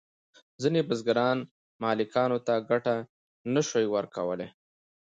[0.61, 1.37] ځینې بزګران
[1.83, 2.95] مالکانو ته ګټه
[3.53, 4.47] نشوای ورکولی.